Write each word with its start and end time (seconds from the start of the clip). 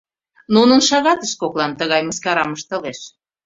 Нунын 0.53 0.81
шагатышт 0.87 1.35
коклан 1.41 1.71
тыгай 1.79 2.01
мыскарам 2.07 2.51
ыштылеш. 2.57 2.99